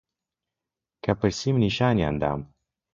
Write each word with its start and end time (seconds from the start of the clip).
کە 1.03 1.11
پرسیم 1.19 1.55
نیشانیان 1.63 2.15
دام 2.21 2.39